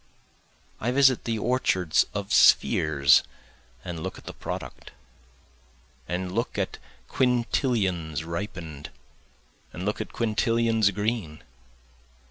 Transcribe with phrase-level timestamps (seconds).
[0.79, 3.21] I visit the orchards of spheres
[3.85, 4.89] and look at the product,
[6.07, 8.89] And look at quintillions ripen'd
[9.71, 11.43] and look at quintillions green.